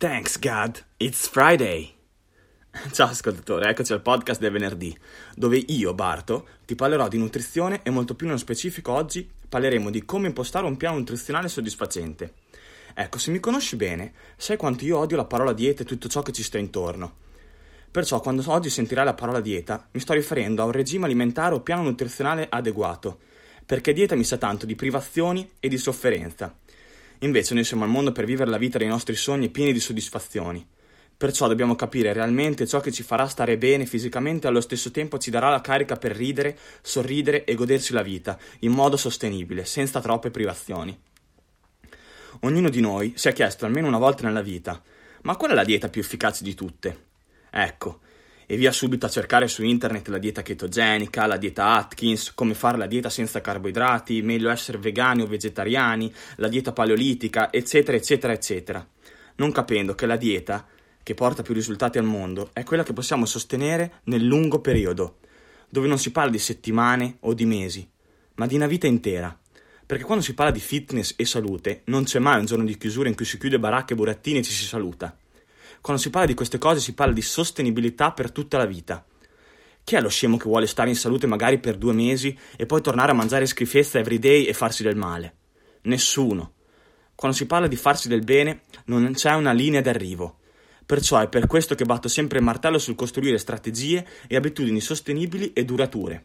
Thanks 0.00 0.38
God, 0.38 0.82
it's 0.96 1.28
Friday. 1.28 1.92
Ciao 2.90 3.08
ascoltatore, 3.08 3.68
eccoci 3.68 3.92
al 3.92 4.00
podcast 4.00 4.40
del 4.40 4.50
venerdì, 4.50 4.96
dove 5.34 5.58
io, 5.58 5.92
Barto, 5.92 6.48
ti 6.64 6.74
parlerò 6.74 7.06
di 7.06 7.18
nutrizione 7.18 7.82
e 7.82 7.90
molto 7.90 8.14
più 8.14 8.24
nello 8.24 8.38
specifico 8.38 8.92
oggi 8.92 9.28
parleremo 9.46 9.90
di 9.90 10.06
come 10.06 10.28
impostare 10.28 10.64
un 10.64 10.78
piano 10.78 10.96
nutrizionale 10.96 11.48
soddisfacente. 11.48 12.32
Ecco, 12.94 13.18
se 13.18 13.30
mi 13.30 13.40
conosci 13.40 13.76
bene, 13.76 14.14
sai 14.38 14.56
quanto 14.56 14.86
io 14.86 14.96
odio 14.96 15.18
la 15.18 15.26
parola 15.26 15.52
dieta 15.52 15.82
e 15.82 15.84
tutto 15.84 16.08
ciò 16.08 16.22
che 16.22 16.32
ci 16.32 16.44
sta 16.44 16.56
intorno. 16.56 17.16
Perciò 17.90 18.20
quando 18.20 18.42
oggi 18.46 18.70
sentirai 18.70 19.04
la 19.04 19.12
parola 19.12 19.42
dieta, 19.42 19.86
mi 19.90 20.00
sto 20.00 20.14
riferendo 20.14 20.62
a 20.62 20.64
un 20.64 20.72
regime 20.72 21.04
alimentare 21.04 21.54
o 21.54 21.60
piano 21.60 21.82
nutrizionale 21.82 22.46
adeguato, 22.48 23.18
perché 23.66 23.92
dieta 23.92 24.16
mi 24.16 24.24
sa 24.24 24.38
tanto 24.38 24.64
di 24.64 24.74
privazioni 24.74 25.46
e 25.60 25.68
di 25.68 25.76
sofferenza. 25.76 26.56
Invece 27.20 27.54
noi 27.54 27.64
siamo 27.64 27.84
al 27.84 27.90
mondo 27.90 28.12
per 28.12 28.24
vivere 28.24 28.50
la 28.50 28.56
vita 28.58 28.78
dei 28.78 28.88
nostri 28.88 29.14
sogni 29.14 29.50
pieni 29.50 29.72
di 29.72 29.80
soddisfazioni. 29.80 30.66
Perciò 31.16 31.48
dobbiamo 31.48 31.76
capire 31.76 32.14
realmente 32.14 32.66
ciò 32.66 32.80
che 32.80 32.90
ci 32.90 33.02
farà 33.02 33.26
stare 33.26 33.58
bene 33.58 33.84
fisicamente 33.84 34.46
e 34.46 34.48
allo 34.48 34.62
stesso 34.62 34.90
tempo 34.90 35.18
ci 35.18 35.30
darà 35.30 35.50
la 35.50 35.60
carica 35.60 35.96
per 35.96 36.16
ridere, 36.16 36.56
sorridere 36.80 37.44
e 37.44 37.54
goderci 37.54 37.92
la 37.92 38.00
vita 38.00 38.38
in 38.60 38.72
modo 38.72 38.96
sostenibile, 38.96 39.66
senza 39.66 40.00
troppe 40.00 40.30
privazioni. 40.30 40.98
Ognuno 42.40 42.70
di 42.70 42.80
noi 42.80 43.12
si 43.16 43.28
è 43.28 43.34
chiesto 43.34 43.66
almeno 43.66 43.88
una 43.88 43.98
volta 43.98 44.26
nella 44.26 44.40
vita, 44.40 44.82
ma 45.22 45.36
qual 45.36 45.50
è 45.50 45.54
la 45.54 45.64
dieta 45.64 45.90
più 45.90 46.00
efficace 46.00 46.42
di 46.42 46.54
tutte? 46.54 47.08
Ecco, 47.50 48.00
e 48.50 48.56
via 48.56 48.72
subito 48.72 49.06
a 49.06 49.08
cercare 49.08 49.46
su 49.46 49.62
internet 49.62 50.08
la 50.08 50.18
dieta 50.18 50.42
chetogenica, 50.42 51.24
la 51.24 51.36
dieta 51.36 51.76
Atkins, 51.76 52.34
come 52.34 52.54
fare 52.54 52.76
la 52.78 52.88
dieta 52.88 53.08
senza 53.08 53.40
carboidrati, 53.40 54.22
meglio 54.22 54.50
essere 54.50 54.78
vegani 54.78 55.22
o 55.22 55.28
vegetariani, 55.28 56.12
la 56.38 56.48
dieta 56.48 56.72
paleolitica, 56.72 57.52
eccetera, 57.52 57.96
eccetera, 57.96 58.32
eccetera. 58.32 58.84
Non 59.36 59.52
capendo 59.52 59.94
che 59.94 60.04
la 60.04 60.16
dieta 60.16 60.66
che 61.00 61.14
porta 61.14 61.42
più 61.42 61.54
risultati 61.54 61.98
al 61.98 62.04
mondo 62.04 62.50
è 62.52 62.64
quella 62.64 62.82
che 62.82 62.92
possiamo 62.92 63.24
sostenere 63.24 64.00
nel 64.06 64.24
lungo 64.24 64.60
periodo, 64.60 65.18
dove 65.68 65.86
non 65.86 66.00
si 66.00 66.10
parla 66.10 66.32
di 66.32 66.38
settimane 66.40 67.18
o 67.20 67.34
di 67.34 67.44
mesi, 67.46 67.88
ma 68.34 68.48
di 68.48 68.56
una 68.56 68.66
vita 68.66 68.88
intera. 68.88 69.38
Perché 69.86 70.02
quando 70.02 70.24
si 70.24 70.34
parla 70.34 70.50
di 70.50 70.58
fitness 70.58 71.14
e 71.16 71.24
salute, 71.24 71.82
non 71.84 72.02
c'è 72.02 72.18
mai 72.18 72.40
un 72.40 72.46
giorno 72.46 72.64
di 72.64 72.76
chiusura 72.76 73.08
in 73.08 73.14
cui 73.14 73.24
si 73.24 73.38
chiude 73.38 73.60
baracche 73.60 73.92
e 73.92 73.96
burattini 73.96 74.38
e 74.38 74.42
ci 74.42 74.50
si 74.50 74.64
saluta. 74.64 75.16
Quando 75.80 76.00
si 76.00 76.10
parla 76.10 76.26
di 76.26 76.34
queste 76.34 76.58
cose 76.58 76.80
si 76.80 76.94
parla 76.94 77.14
di 77.14 77.22
sostenibilità 77.22 78.12
per 78.12 78.30
tutta 78.30 78.58
la 78.58 78.66
vita. 78.66 79.04
Chi 79.82 79.96
è 79.96 80.00
lo 80.00 80.08
scemo 80.08 80.36
che 80.36 80.44
vuole 80.44 80.66
stare 80.66 80.90
in 80.90 80.96
salute 80.96 81.26
magari 81.26 81.58
per 81.58 81.76
due 81.76 81.92
mesi 81.92 82.36
e 82.56 82.66
poi 82.66 82.82
tornare 82.82 83.12
a 83.12 83.14
mangiare 83.14 83.46
schifezza 83.46 83.98
everyday 83.98 84.44
e 84.44 84.52
farsi 84.52 84.82
del 84.82 84.96
male? 84.96 85.34
Nessuno. 85.82 86.52
Quando 87.14 87.36
si 87.36 87.46
parla 87.46 87.66
di 87.66 87.76
farsi 87.76 88.08
del 88.08 88.24
bene 88.24 88.62
non 88.86 89.12
c'è 89.14 89.34
una 89.34 89.52
linea 89.52 89.80
d'arrivo. 89.80 90.38
Perciò 90.84 91.18
è 91.18 91.28
per 91.28 91.46
questo 91.46 91.74
che 91.74 91.84
batto 91.84 92.08
sempre 92.08 92.38
il 92.38 92.44
martello 92.44 92.78
sul 92.78 92.94
costruire 92.94 93.38
strategie 93.38 94.06
e 94.26 94.36
abitudini 94.36 94.80
sostenibili 94.80 95.52
e 95.52 95.64
durature. 95.64 96.24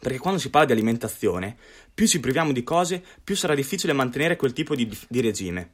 Perché 0.00 0.18
quando 0.18 0.38
si 0.38 0.50
parla 0.50 0.68
di 0.68 0.72
alimentazione, 0.72 1.56
più 1.92 2.06
ci 2.06 2.20
priviamo 2.20 2.52
di 2.52 2.62
cose, 2.62 3.02
più 3.22 3.34
sarà 3.34 3.54
difficile 3.54 3.92
mantenere 3.92 4.36
quel 4.36 4.52
tipo 4.52 4.74
di, 4.74 4.88
di 5.08 5.20
regime. 5.20 5.72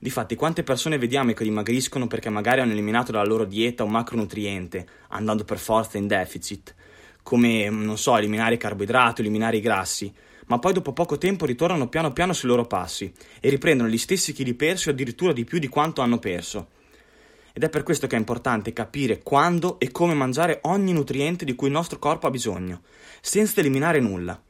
Difatti, 0.00 0.36
quante 0.36 0.62
persone 0.62 0.96
vediamo 0.96 1.32
che 1.32 1.42
dimagriscono 1.42 2.06
perché 2.06 2.30
magari 2.30 2.60
hanno 2.60 2.72
eliminato 2.72 3.10
dalla 3.10 3.26
loro 3.26 3.44
dieta 3.44 3.82
un 3.82 3.90
macronutriente, 3.90 4.86
andando 5.08 5.44
per 5.44 5.58
forza 5.58 5.98
in 5.98 6.06
deficit, 6.06 6.74
come, 7.22 7.68
non 7.68 7.98
so, 7.98 8.16
eliminare 8.16 8.54
i 8.54 8.58
carboidrati, 8.58 9.20
eliminare 9.20 9.56
i 9.56 9.60
grassi, 9.60 10.12
ma 10.46 10.58
poi 10.58 10.72
dopo 10.72 10.92
poco 10.92 11.18
tempo 11.18 11.46
ritornano 11.46 11.88
piano 11.88 12.12
piano 12.12 12.32
sui 12.32 12.48
loro 12.48 12.66
passi 12.66 13.12
e 13.40 13.50
riprendono 13.50 13.88
gli 13.88 13.98
stessi 13.98 14.32
chili 14.32 14.54
persi 14.54 14.88
o 14.88 14.92
addirittura 14.92 15.32
di 15.32 15.44
più 15.44 15.58
di 15.58 15.68
quanto 15.68 16.00
hanno 16.00 16.18
perso. 16.18 16.68
Ed 17.52 17.64
è 17.64 17.68
per 17.68 17.82
questo 17.82 18.06
che 18.06 18.14
è 18.14 18.18
importante 18.18 18.72
capire 18.72 19.20
quando 19.20 19.80
e 19.80 19.90
come 19.90 20.14
mangiare 20.14 20.60
ogni 20.62 20.92
nutriente 20.92 21.44
di 21.44 21.56
cui 21.56 21.66
il 21.66 21.72
nostro 21.72 21.98
corpo 21.98 22.28
ha 22.28 22.30
bisogno, 22.30 22.82
senza 23.20 23.58
eliminare 23.60 23.98
nulla. 23.98 24.40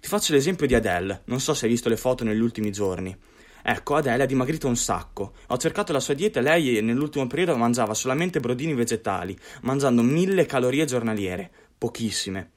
Ti 0.00 0.08
faccio 0.08 0.32
l'esempio 0.32 0.66
di 0.66 0.74
Adele, 0.74 1.22
non 1.26 1.40
so 1.40 1.52
se 1.52 1.66
hai 1.66 1.70
visto 1.70 1.90
le 1.90 1.98
foto 1.98 2.24
negli 2.24 2.40
ultimi 2.40 2.72
giorni. 2.72 3.14
Ecco, 3.62 3.96
Adele 3.96 4.22
ha 4.22 4.26
dimagrito 4.26 4.66
un 4.66 4.76
sacco. 4.76 5.32
Ho 5.48 5.56
cercato 5.56 5.92
la 5.92 6.00
sua 6.00 6.14
dieta 6.14 6.40
e 6.40 6.42
lei 6.42 6.82
nell'ultimo 6.82 7.26
periodo 7.26 7.56
mangiava 7.56 7.94
solamente 7.94 8.40
brodini 8.40 8.74
vegetali, 8.74 9.38
mangiando 9.62 10.02
mille 10.02 10.46
calorie 10.46 10.84
giornaliere, 10.84 11.50
pochissime. 11.76 12.50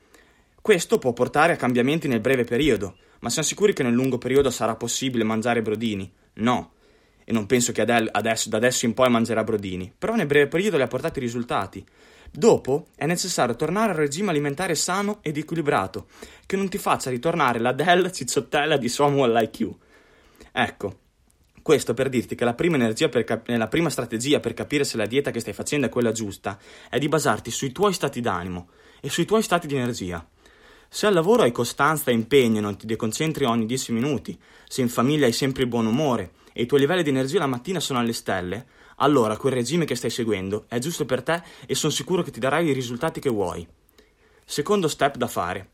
Questo 0.62 0.98
può 0.98 1.12
portare 1.12 1.54
a 1.54 1.58
cambiamenti 1.58 2.08
nel 2.08 2.22
breve 2.22 2.46
periodo, 2.46 2.96
ma 3.20 3.30
siamo 3.30 3.48
sicuri 3.48 3.74
che 3.74 3.84
nel 3.84 3.94
lungo 3.94 4.18
periodo 4.18 4.50
sarà 4.50 4.76
possibile 4.76 5.24
mangiare 5.24 5.62
brodini? 5.62 6.12
No. 6.36 6.72
E 7.26 7.32
non 7.32 7.46
penso 7.46 7.72
che 7.72 7.82
Adele 7.82 8.10
adesso, 8.12 8.50
da 8.50 8.58
adesso 8.58 8.86
in 8.86 8.94
poi 8.94 9.10
mangerà 9.10 9.44
brodini, 9.44 9.94
però 9.98 10.16
nel 10.16 10.26
breve 10.26 10.48
periodo 10.48 10.78
le 10.78 10.84
ha 10.84 10.88
portati 10.88 11.20
risultati. 11.20 11.86
Dopo 12.32 12.88
è 12.96 13.06
necessario 13.06 13.56
tornare 13.56 13.92
al 13.92 13.98
regime 13.98 14.32
alimentare 14.32 14.76
sano 14.76 15.20
ed 15.22 15.38
equilibrato, 15.38 16.08
che 16.46 16.56
non 16.56 16.68
ti 16.68 16.78
faccia 16.78 17.10
ritornare 17.10 17.60
la 17.60 17.74
Dell 17.74 18.10
cicciottella 18.10 18.76
di 18.78 18.90
Samuel 18.90 19.40
IQ. 19.44 19.76
Ecco, 20.56 21.00
questo 21.64 21.96
per 21.96 22.10
dirti 22.10 22.36
che 22.36 22.46
la 22.46 22.54
prima, 22.54 22.78
cap- 22.94 23.48
la 23.48 23.68
prima 23.68 23.90
strategia 23.90 24.40
per 24.40 24.54
capire 24.54 24.84
se 24.84 24.98
la 24.98 25.08
dieta 25.08 25.32
che 25.32 25.40
stai 25.40 25.54
facendo 25.54 25.88
è 25.88 25.90
quella 25.90 26.12
giusta 26.12 26.60
è 26.90 27.00
di 27.00 27.08
basarti 27.08 27.50
sui 27.50 27.72
tuoi 27.72 27.92
stati 27.92 28.22
d'animo 28.22 28.70
e 29.02 29.10
sui 29.10 29.26
tuoi 29.26 29.42
stati 29.42 29.66
di 29.66 29.76
energia. 29.76 30.24
Se 30.88 31.08
al 31.08 31.16
lavoro 31.16 31.42
hai 31.42 31.52
costanza 31.52 32.12
e 32.12 32.14
impegno 32.14 32.60
e 32.60 32.62
non 32.62 32.78
ti 32.78 32.86
deconcentri 32.86 33.46
ogni 33.46 33.66
10 33.66 33.94
minuti, 33.94 34.40
se 34.68 34.82
in 34.82 34.90
famiglia 34.90 35.26
hai 35.26 35.34
sempre 35.34 35.64
il 35.64 35.70
buon 35.70 35.88
umore 35.88 36.34
e 36.54 36.62
i 36.62 36.66
tuoi 36.68 36.82
livelli 36.82 37.02
di 37.02 37.10
energia 37.10 37.40
la 37.40 37.48
mattina 37.48 37.80
sono 37.80 37.98
alle 37.98 38.14
stelle, 38.14 38.68
allora 38.98 39.38
quel 39.38 39.54
regime 39.54 39.86
che 39.86 39.96
stai 39.96 40.12
seguendo 40.12 40.66
è 40.68 40.78
giusto 40.78 41.06
per 41.06 41.24
te 41.24 41.42
e 41.66 41.74
sono 41.74 41.92
sicuro 41.92 42.22
che 42.22 42.30
ti 42.30 42.40
darai 42.40 42.68
i 42.68 42.74
risultati 42.74 43.20
che 43.20 43.32
vuoi. 43.32 43.68
Secondo 44.46 44.88
step 44.88 45.16
da 45.16 45.28
fare 45.28 45.72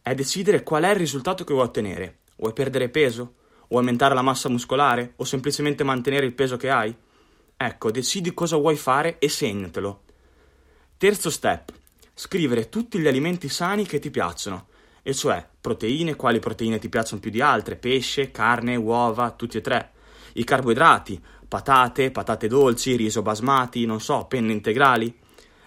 è 0.00 0.14
decidere 0.14 0.62
qual 0.62 0.84
è 0.84 0.90
il 0.90 0.96
risultato 0.96 1.42
che 1.42 1.52
vuoi 1.52 1.66
ottenere. 1.66 2.18
Vuoi 2.36 2.52
perdere 2.52 2.88
peso? 2.90 3.42
O 3.68 3.78
aumentare 3.78 4.14
la 4.14 4.22
massa 4.22 4.48
muscolare 4.48 5.14
o 5.16 5.24
semplicemente 5.24 5.84
mantenere 5.84 6.26
il 6.26 6.32
peso 6.32 6.56
che 6.56 6.70
hai? 6.70 6.94
Ecco, 7.56 7.90
decidi 7.90 8.34
cosa 8.34 8.56
vuoi 8.56 8.76
fare 8.76 9.18
e 9.18 9.28
segnatelo. 9.28 10.02
Terzo 10.96 11.30
step. 11.30 11.72
Scrivere 12.12 12.68
tutti 12.68 12.98
gli 12.98 13.06
alimenti 13.06 13.48
sani 13.48 13.86
che 13.86 13.98
ti 13.98 14.10
piacciono, 14.10 14.68
e 15.02 15.14
cioè 15.14 15.46
proteine, 15.60 16.14
quali 16.14 16.38
proteine 16.38 16.78
ti 16.78 16.88
piacciono 16.88 17.20
più 17.20 17.30
di 17.30 17.40
altre, 17.40 17.76
pesce, 17.76 18.30
carne, 18.30 18.76
uova, 18.76 19.30
tutti 19.32 19.56
e 19.58 19.60
tre. 19.60 19.92
I 20.34 20.44
carboidrati, 20.44 21.20
patate, 21.48 22.10
patate 22.10 22.48
dolci, 22.48 22.96
riso 22.96 23.22
basmati, 23.22 23.84
non 23.86 24.00
so, 24.00 24.26
penne 24.26 24.52
integrali. 24.52 25.16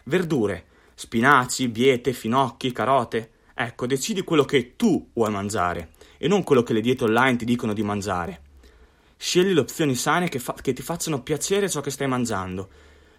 Verdure, 0.06 0.66
spinaci, 0.94 1.68
biete, 1.68 2.14
finocchi, 2.14 2.72
carote. 2.72 3.32
Ecco, 3.54 3.86
decidi 3.86 4.24
quello 4.24 4.46
che 4.46 4.76
tu 4.76 5.10
vuoi 5.14 5.32
mangiare 5.32 5.96
e 6.18 6.28
non 6.28 6.44
quello 6.44 6.64
che 6.64 6.74
le 6.74 6.82
diete 6.82 7.04
online 7.04 7.38
ti 7.38 7.46
dicono 7.46 7.74
di 7.74 7.84
mangiare. 7.84 8.42
Scegli 9.18 9.54
le 9.54 9.62
opzioni 9.62 9.96
sane 9.96 10.30
che, 10.30 10.40
fa- 10.40 10.56
che 10.62 10.74
ti 10.74 10.82
facciano 10.82 11.24
piacere 11.24 11.70
ciò 11.70 11.82
che 11.82 11.90
stai 11.90 12.08
mangiando. 12.08 12.70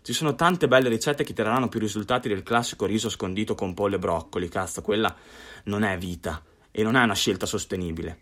Ci 0.03 0.13
sono 0.13 0.35
tante 0.35 0.69
belle 0.69 0.89
ricette 0.89 1.25
che 1.25 1.33
ti 1.33 1.43
daranno 1.43 1.69
più 1.69 1.81
risultati 1.81 2.29
del 2.29 2.43
classico 2.43 2.87
riso 2.87 3.09
scondito 3.09 3.55
con 3.55 3.75
pollo 3.75 3.97
e 3.97 3.99
broccoli, 3.99 4.49
cazzo, 4.49 4.81
quella 4.81 5.15
non 5.65 5.83
è 5.83 5.99
vita 5.99 6.43
e 6.71 6.83
non 6.83 6.97
è 6.97 7.03
una 7.03 7.15
scelta 7.15 7.47
sostenibile. 7.47 8.21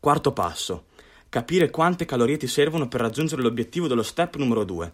Quarto 0.00 0.32
passo. 0.32 0.86
Capire 1.28 1.70
quante 1.70 2.04
calorie 2.04 2.36
ti 2.36 2.46
servono 2.46 2.88
per 2.88 3.00
raggiungere 3.00 3.42
l'obiettivo 3.42 3.86
dello 3.88 4.02
step 4.02 4.36
numero 4.36 4.64
2. 4.64 4.92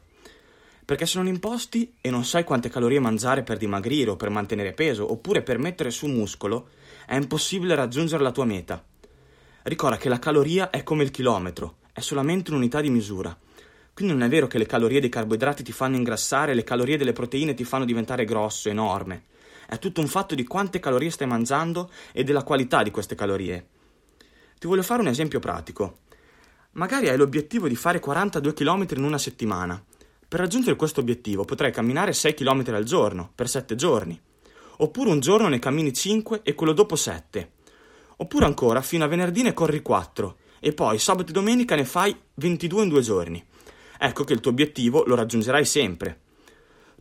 Perché 0.84 1.06
se 1.06 1.19
non 1.19 1.26
imposti 1.26 1.94
e 2.00 2.10
non 2.10 2.24
sai 2.24 2.44
quante 2.44 2.69
calorie 2.69 3.00
mangiare 3.00 3.42
per 3.42 3.56
dimagrire 3.56 4.10
o 4.10 4.16
per 4.16 4.30
mantenere 4.30 4.72
peso 4.72 5.10
oppure 5.10 5.42
per 5.42 5.58
mettere 5.58 5.90
su 5.90 6.06
muscolo, 6.06 6.69
è 7.10 7.16
impossibile 7.16 7.75
raggiungere 7.75 8.22
la 8.22 8.31
tua 8.31 8.44
meta. 8.44 8.84
Ricorda 9.65 9.97
che 9.97 10.09
la 10.09 10.21
caloria 10.21 10.71
è 10.71 10.84
come 10.84 11.03
il 11.03 11.10
chilometro, 11.10 11.78
è 11.93 11.98
solamente 11.98 12.53
un'unità 12.53 12.81
di 12.81 12.88
misura. 12.88 13.37
Quindi 13.93 14.15
non 14.15 14.22
è 14.22 14.28
vero 14.28 14.47
che 14.47 14.59
le 14.59 14.66
calorie 14.66 15.00
dei 15.00 15.08
carboidrati 15.08 15.64
ti 15.64 15.73
fanno 15.73 15.96
ingrassare 15.96 16.52
e 16.52 16.55
le 16.55 16.62
calorie 16.62 16.96
delle 16.96 17.12
proteine 17.12 17.55
ti 17.55 17.64
fanno 17.64 17.84
diventare 17.84 18.25
grosso, 18.25 18.69
enorme. 18.69 19.25
È 19.67 19.76
tutto 19.81 20.00
un 20.00 20.06
fatto 20.06 20.37
di 20.37 20.44
quante 20.44 20.79
calorie 20.79 21.11
stai 21.11 21.26
mangiando 21.26 21.90
e 22.12 22.23
della 22.23 22.44
qualità 22.44 22.84
di 22.84 22.93
queste 22.93 23.17
calorie. 23.17 23.67
Ti 24.61 24.69
voglio 24.69 24.84
fare 24.84 25.00
un 25.00 25.08
esempio 25.08 25.40
pratico. 25.40 26.02
Magari 26.75 27.08
hai 27.08 27.17
l'obiettivo 27.17 27.67
di 27.67 27.75
fare 27.75 27.99
42 27.99 28.52
km 28.52 28.87
in 28.94 29.02
una 29.02 29.19
settimana. 29.19 29.84
Per 30.29 30.38
raggiungere 30.38 30.76
questo 30.76 31.00
obiettivo 31.00 31.44
potrai 31.44 31.73
camminare 31.73 32.12
6 32.12 32.34
km 32.34 32.67
al 32.69 32.84
giorno, 32.84 33.32
per 33.34 33.49
7 33.49 33.75
giorni 33.75 34.29
oppure 34.82 35.11
un 35.11 35.21
giorno 35.21 35.49
ne 35.49 35.59
cammini 35.59 35.93
5 35.93 36.41
e 36.43 36.55
quello 36.55 36.73
dopo 36.73 36.97
7. 36.97 37.53
Oppure 38.17 38.44
ancora 38.44 38.82
fino 38.82 39.05
a 39.05 39.09
venerdì 39.09 39.43
ne 39.43 39.55
corri 39.55 39.82
4 39.82 40.37
e 40.61 40.73
poi 40.73 40.99
sabato 40.99 41.31
e 41.31 41.32
domenica 41.32 41.75
ne 41.75 41.85
fai 41.85 42.15
22 42.35 42.82
in 42.82 42.88
due 42.88 43.00
giorni. 43.00 43.44
Ecco 43.99 44.25
che 44.25 44.32
il 44.32 44.41
tuo 44.41 44.50
obiettivo 44.50 45.05
lo 45.06 45.15
raggiungerai 45.15 45.65
sempre. 45.65 46.21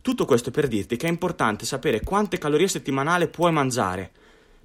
Tutto 0.02 0.24
questo 0.24 0.50
per 0.50 0.68
dirti 0.68 0.96
che 0.96 1.06
è 1.06 1.10
importante 1.10 1.66
sapere 1.66 2.00
quante 2.00 2.38
calorie 2.38 2.68
settimanali 2.68 3.28
puoi 3.28 3.52
mangiare 3.52 4.10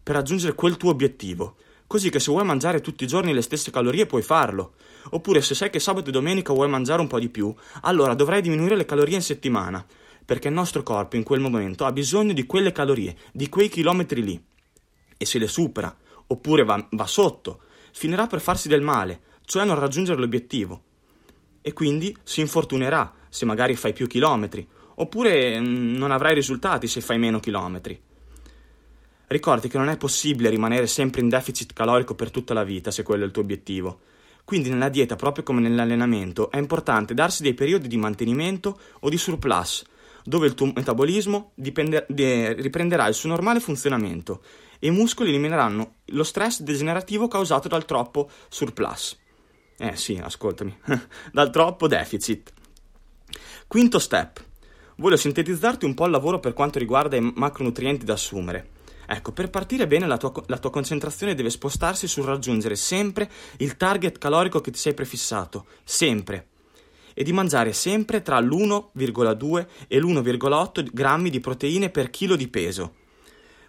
per 0.02 0.16
raggiungere 0.16 0.54
quel 0.54 0.78
tuo 0.78 0.92
obiettivo, 0.92 1.56
così 1.88 2.10
che 2.10 2.20
se 2.20 2.32
vuoi 2.32 2.46
mangiare 2.46 2.80
tutti 2.80 3.04
i 3.04 3.08
giorni 3.08 3.34
le 3.34 3.42
stesse 3.42 3.72
calorie 3.72 4.06
puoi 4.06 4.22
farlo. 4.22 4.74
Oppure 5.12 5.42
se 5.42 5.56
sai 5.56 5.70
che 5.70 5.80
sabato 5.80 6.10
e 6.10 6.12
domenica 6.12 6.54
vuoi 6.54 6.70
mangiare 6.70 7.02
un 7.02 7.08
po' 7.08 7.20
di 7.20 7.30
più, 7.30 7.54
allora 7.82 8.14
dovrai 8.14 8.42
diminuire 8.42 8.76
le 8.76 8.86
calorie 8.86 9.16
in 9.16 9.22
settimana, 9.22 9.86
perché 10.26 10.48
il 10.48 10.54
nostro 10.54 10.84
corpo 10.84 11.16
in 11.16 11.24
quel 11.24 11.40
momento 11.40 11.86
ha 11.86 11.92
bisogno 11.92 12.34
di 12.34 12.46
quelle 12.46 12.72
calorie, 12.72 13.16
di 13.32 13.48
quei 13.48 13.70
chilometri 13.70 14.24
lì. 14.24 14.44
E 15.18 15.26
se 15.26 15.38
le 15.38 15.48
supera, 15.48 15.96
oppure 16.28 16.64
va, 16.64 16.88
va 16.92 17.06
sotto, 17.06 17.62
finirà 17.94 18.28
per 18.28 18.42
farsi 18.42 18.68
del 18.68 18.82
male, 18.82 19.22
cioè 19.46 19.66
non 19.66 19.80
raggiungere 19.80 20.20
l'obiettivo. 20.20 20.82
E 21.62 21.74
quindi 21.74 22.16
si 22.24 22.42
infortunerà 22.42 23.14
se 23.30 23.46
magari 23.46 23.76
fai 23.76 23.94
più 23.94 24.08
chilometri, 24.08 24.68
oppure 24.96 25.60
mm, 25.60 25.96
non 25.96 26.12
avrai 26.12 26.34
risultati 26.34 26.88
se 26.88 27.02
fai 27.02 27.20
meno 27.20 27.40
chilometri. 27.40 28.02
Ricordi 29.28 29.68
che 29.68 29.78
non 29.78 29.90
è 29.90 29.98
possibile 29.98 30.50
rimanere 30.50 30.88
sempre 30.88 31.22
in 31.22 31.30
deficit 31.30 31.74
calorico 31.74 32.14
per 32.14 32.30
tutta 32.30 32.54
la 32.54 32.64
vita 32.64 32.92
se 32.92 33.04
quello 33.04 33.24
è 33.24 33.26
il 33.26 33.32
tuo 33.32 33.42
obiettivo. 33.42 34.02
Quindi 34.46 34.70
nella 34.70 34.90
dieta, 34.90 35.16
proprio 35.16 35.44
come 35.44 35.62
nell'allenamento, 35.62 36.52
è 36.52 36.58
importante 36.58 37.16
darsi 37.16 37.42
dei 37.42 37.56
periodi 37.56 37.88
di 37.88 37.98
mantenimento 37.98 38.80
o 39.00 39.10
di 39.10 39.18
surplus, 39.18 39.84
dove 40.26 40.48
il 40.48 40.56
tuo 40.56 40.72
metabolismo 40.74 41.52
dipende, 41.54 42.06
de, 42.10 42.54
riprenderà 42.54 43.08
il 43.08 43.14
suo 43.14 43.30
normale 43.30 43.60
funzionamento 43.60 44.42
e 44.80 44.88
i 44.88 44.92
muscoli 44.92 45.30
elimineranno 45.30 45.98
lo 46.06 46.24
stress 46.24 46.62
degenerativo 46.62 47.28
causato 47.28 47.68
dal 47.68 47.86
troppo 47.86 48.30
surplus. 48.50 49.18
Eh 49.78 49.96
sì, 49.96 50.20
ascoltami, 50.22 50.76
dal 51.32 51.52
troppo 51.52 51.88
deficit. 51.88 52.52
Quinto 53.68 54.00
step. 54.00 54.44
Voglio 54.98 55.18
sintetizzarti 55.18 55.86
un 55.86 55.94
po' 55.94 56.06
il 56.06 56.12
lavoro 56.12 56.40
per 56.40 56.54
quanto 56.54 56.80
riguarda 56.80 57.18
i 57.18 57.32
macronutrienti 57.36 58.06
da 58.06 58.14
assumere. 58.14 58.70
Ecco, 59.08 59.32
per 59.32 59.50
partire 59.50 59.86
bene 59.86 60.08
la 60.08 60.18
tua, 60.18 60.32
la 60.48 60.58
tua, 60.58 60.72
concentrazione 60.72 61.36
deve 61.36 61.52
spostarsi 61.52 62.08
sul 62.08 62.24
raggiungere 62.24 62.76
sempre 62.76 63.30
il 63.58 63.78
target 63.78 64.18
calorico 64.18 64.62
che 64.62 64.72
ti 64.72 64.80
sei 64.80 64.94
prefissato, 64.96 65.68
sempre. 65.84 66.48
E 67.18 67.24
di 67.24 67.34
mangiare 67.34 67.74
sempre 67.74 68.22
tra 68.22 68.40
l'1,2 68.40 69.68
e 69.88 70.00
l'1,8 70.00 70.90
grammi 70.92 71.30
di 71.32 71.40
proteine 71.40 71.90
per 71.90 72.12
chilo 72.12 72.36
di 72.36 72.48
peso. 72.50 72.96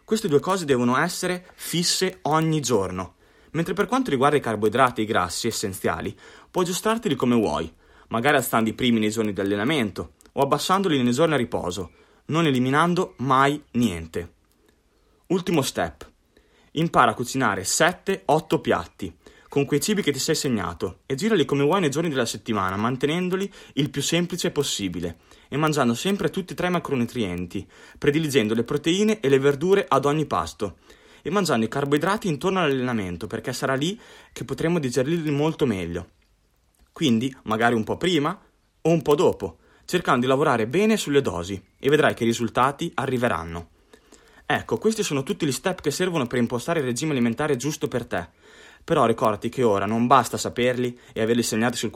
Queste 0.05 0.29
due 0.29 0.41
cose 0.41 0.65
devono 0.65 0.99
essere 0.99 1.47
fisse 1.55 2.19
ogni 2.23 2.61
giorno. 2.61 3.15
Mentre 3.53 3.73
per 3.73 3.87
quanto 3.87 4.11
riguarda 4.11 4.37
i 4.37 4.41
carboidrati 4.41 5.01
e 5.01 5.05
i 5.05 5.07
grassi 5.07 5.47
essenziali, 5.47 6.15
puoi 6.51 6.65
aggiustarteli 6.65 7.15
come 7.15 7.37
vuoi, 7.37 7.73
magari 8.09 8.37
alzando 8.37 8.69
i 8.69 8.75
primi 8.75 8.99
nei 8.99 9.11
giorni 9.11 9.33
di 9.33 9.41
allenamento 9.41 10.15
o 10.33 10.43
abbassandoli 10.43 11.03
nei 11.03 11.13
giorni 11.13 11.35
a 11.35 11.39
riposo, 11.39 11.93
non 12.27 12.47
eliminando 12.47 13.15
mai 13.19 13.63
niente. 13.73 14.35
Ultimo 15.29 15.63
step. 15.63 16.09
Impara 16.73 17.13
a 17.13 17.15
cucinare 17.15 17.63
7-8 17.63 18.61
piatti 18.61 19.17
con 19.57 19.65
quei 19.65 19.81
cibi 19.81 20.03
che 20.03 20.13
ti 20.13 20.19
sei 20.19 20.35
segnato 20.35 20.99
e 21.07 21.15
girali 21.15 21.47
come 21.47 21.65
vuoi 21.65 21.81
nei 21.81 21.89
giorni 21.89 22.11
della 22.11 22.27
settimana, 22.27 22.77
mantenendoli 22.77 23.51
il 23.77 23.89
più 23.89 24.03
semplice 24.03 24.51
possibile 24.51 25.21
e 25.49 25.57
mangiando 25.57 25.95
sempre 25.95 26.29
tutti 26.29 26.53
e 26.53 26.55
tre 26.55 26.67
i 26.67 26.71
macronutrienti, 26.71 27.67
prediligendo 27.97 28.53
le 28.53 28.65
proteine 28.65 29.19
e 29.19 29.31
le 29.31 29.39
verdure 29.39 29.87
ad 29.89 30.05
ogni 30.05 30.27
pasto 30.27 30.77
e 31.23 31.31
mangiando 31.31 31.65
i 31.65 31.71
carboidrati 31.71 32.29
intorno 32.29 32.61
all'allenamento 32.61 33.27
perché 33.27 33.55
sarà 33.55 33.73
lì 33.73 33.99
che 34.31 34.45
potremo 34.45 34.79
digerirli 34.79 35.31
molto 35.31 35.65
meglio. 35.65 36.11
Quindi, 36.93 37.35
magari 37.45 37.75
un 37.75 37.85
po' 37.85 37.97
prima 37.97 38.39
o 38.83 38.91
un 38.91 39.01
po' 39.01 39.15
dopo, 39.15 39.57
cercando 39.87 40.21
di 40.21 40.27
lavorare 40.27 40.67
bene 40.67 40.99
sulle 40.99 41.23
dosi 41.23 41.59
e 41.79 41.89
vedrai 41.89 42.13
che 42.13 42.25
i 42.25 42.27
risultati 42.27 42.93
arriveranno. 42.93 43.71
Ecco, 44.45 44.77
questi 44.77 45.03
sono 45.03 45.23
tutti 45.23 45.47
gli 45.47 45.51
step 45.51 45.81
che 45.81 45.91
servono 45.91 46.27
per 46.27 46.39
impostare 46.39 46.81
il 46.81 46.85
regime 46.85 47.13
alimentare 47.13 47.57
giusto 47.57 47.89
per 47.89 48.05
te. 48.05 48.29
Però 48.87 49.05
ricordati 49.05 49.49
che 49.49 49.65
ora 49.65 49.85
non 49.85 50.07
basta 50.07 50.37
saperli 50.37 50.97
e 51.13 51.21
averli 51.21 51.43
segnati 51.43 51.77
sul, 51.77 51.91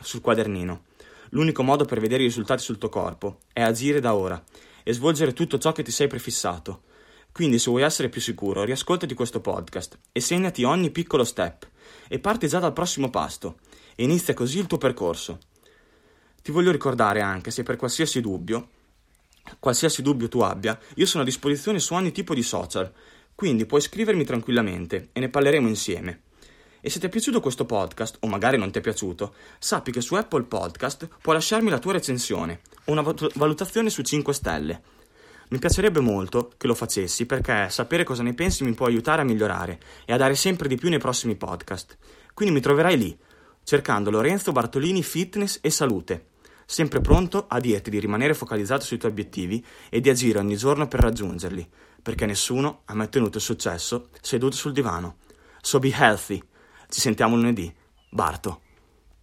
sul 0.00 0.20
quadernino. 0.20 0.86
L'unico 1.30 1.62
modo 1.62 1.84
per 1.84 2.00
vedere 2.00 2.24
i 2.24 2.26
risultati 2.26 2.60
sul 2.60 2.78
tuo 2.78 2.88
corpo 2.88 3.42
è 3.52 3.62
agire 3.62 4.00
da 4.00 4.14
ora 4.14 4.42
e 4.82 4.92
svolgere 4.92 5.32
tutto 5.32 5.58
ciò 5.58 5.70
che 5.70 5.84
ti 5.84 5.92
sei 5.92 6.08
prefissato. 6.08 6.82
Quindi 7.30 7.60
se 7.60 7.70
vuoi 7.70 7.82
essere 7.82 8.08
più 8.08 8.20
sicuro, 8.20 8.64
riascoltati 8.64 9.14
questo 9.14 9.40
podcast 9.40 9.98
e 10.10 10.18
segnati 10.18 10.64
ogni 10.64 10.90
piccolo 10.90 11.22
step 11.22 11.68
e 12.08 12.18
parti 12.18 12.48
già 12.48 12.58
dal 12.58 12.72
prossimo 12.72 13.10
pasto 13.10 13.58
e 13.94 14.02
inizia 14.02 14.34
così 14.34 14.58
il 14.58 14.66
tuo 14.66 14.78
percorso. 14.78 15.38
Ti 16.42 16.50
voglio 16.50 16.72
ricordare 16.72 17.20
anche, 17.20 17.52
se 17.52 17.62
per 17.62 17.76
qualsiasi 17.76 18.20
dubbio, 18.20 18.68
Qualsiasi 19.58 20.02
dubbio 20.02 20.28
tu 20.28 20.40
abbia, 20.40 20.78
io 20.94 21.06
sono 21.06 21.22
a 21.22 21.26
disposizione 21.26 21.78
su 21.78 21.92
ogni 21.94 22.12
tipo 22.12 22.34
di 22.34 22.42
social, 22.42 22.90
quindi 23.34 23.66
puoi 23.66 23.80
scrivermi 23.80 24.24
tranquillamente 24.24 25.10
e 25.12 25.20
ne 25.20 25.28
parleremo 25.28 25.68
insieme. 25.68 26.22
E 26.86 26.90
se 26.90 27.00
ti 27.00 27.06
è 27.06 27.08
piaciuto 27.08 27.40
questo 27.40 27.64
podcast, 27.64 28.18
o 28.20 28.26
magari 28.26 28.58
non 28.58 28.70
ti 28.70 28.78
è 28.78 28.82
piaciuto, 28.82 29.32
sappi 29.58 29.90
che 29.90 30.02
su 30.02 30.16
Apple 30.16 30.42
Podcast 30.42 31.08
puoi 31.22 31.34
lasciarmi 31.34 31.70
la 31.70 31.78
tua 31.78 31.92
recensione 31.92 32.60
o 32.84 32.92
una 32.92 33.00
valutazione 33.00 33.88
su 33.88 34.02
5 34.02 34.34
stelle. 34.34 34.82
Mi 35.48 35.58
piacerebbe 35.58 36.00
molto 36.00 36.52
che 36.58 36.66
lo 36.66 36.74
facessi 36.74 37.24
perché 37.24 37.70
sapere 37.70 38.04
cosa 38.04 38.22
ne 38.22 38.34
pensi 38.34 38.64
mi 38.64 38.74
può 38.74 38.84
aiutare 38.84 39.22
a 39.22 39.24
migliorare 39.24 39.80
e 40.04 40.12
a 40.12 40.18
dare 40.18 40.34
sempre 40.34 40.68
di 40.68 40.76
più 40.76 40.90
nei 40.90 40.98
prossimi 40.98 41.36
podcast. 41.36 41.96
Quindi 42.34 42.52
mi 42.52 42.60
troverai 42.60 42.98
lì, 42.98 43.18
cercando 43.62 44.10
Lorenzo 44.10 44.52
Bartolini 44.52 45.02
Fitness 45.02 45.60
e 45.62 45.70
Salute 45.70 46.26
sempre 46.66 47.00
pronto 47.00 47.46
a 47.48 47.60
dirti 47.60 47.88
di 47.88 47.98
rimanere 47.98 48.34
focalizzato 48.34 48.84
sui 48.84 48.98
tuoi 48.98 49.12
obiettivi 49.12 49.64
e 49.88 50.00
di 50.00 50.10
agire 50.10 50.38
ogni 50.38 50.56
giorno 50.56 50.86
per 50.86 51.00
raggiungerli, 51.00 51.66
perché 52.02 52.26
nessuno 52.26 52.82
ha 52.84 52.94
mai 52.94 53.06
ottenuto 53.06 53.38
il 53.38 53.42
successo 53.42 54.08
seduto 54.20 54.56
sul 54.56 54.72
divano. 54.72 55.16
So 55.62 55.78
be 55.78 55.90
healthy. 55.90 56.42
Ci 56.94 57.00
sentiamo 57.00 57.34
lunedì. 57.34 57.74
Barto. 58.08 58.60